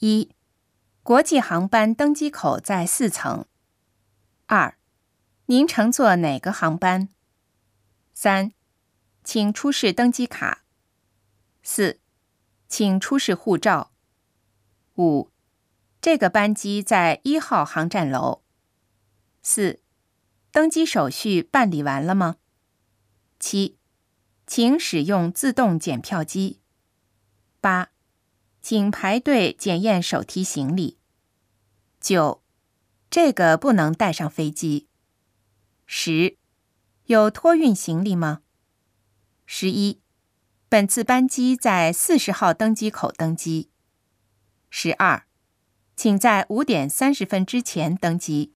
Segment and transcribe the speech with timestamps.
[0.00, 0.30] 一、
[1.02, 3.46] 国际航班登机口在四层。
[4.46, 4.78] 二、
[5.46, 7.08] 您乘坐哪个航班？
[8.14, 8.52] 三、
[9.24, 10.62] 请出示登机卡。
[11.64, 11.98] 四、
[12.68, 13.90] 请出示护照。
[14.98, 15.32] 五、
[16.00, 18.42] 这个班机在一号航站楼。
[19.42, 19.80] 四、
[20.52, 22.36] 登机手续办理完了吗？
[23.40, 23.76] 七、
[24.46, 26.60] 请使用自动检票机。
[27.60, 27.90] 八、
[28.70, 30.98] 请排队检验手提行李。
[32.02, 32.42] 九、
[33.08, 34.88] 这个不能带上飞机。
[35.86, 36.36] 十、
[37.06, 38.42] 有托运行李吗？
[39.46, 40.02] 十一、
[40.68, 43.70] 本次班机在四十号登机口登机。
[44.68, 45.24] 十二，
[45.96, 48.52] 请在五点三十分之前登机。